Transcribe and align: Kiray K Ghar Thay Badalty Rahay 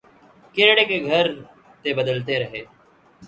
Kiray 0.53 0.85
K 0.87 0.99
Ghar 1.07 1.27
Thay 1.83 1.93
Badalty 1.93 2.35
Rahay 2.41 2.63